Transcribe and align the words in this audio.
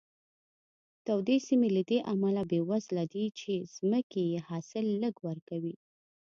تودې 1.05 1.37
سیمې 1.47 1.69
له 1.77 1.81
دې 1.89 1.99
امله 2.13 2.41
بېوزله 2.49 3.03
دي 3.13 3.25
چې 3.39 3.51
ځمکې 3.75 4.21
یې 4.31 4.39
حاصل 4.47 4.85
لږ 5.01 5.15
ورکوي. 5.27 5.75